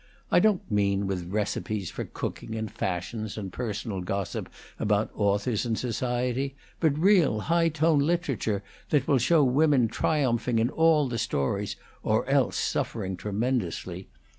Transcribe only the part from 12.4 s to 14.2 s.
suffering tremendously.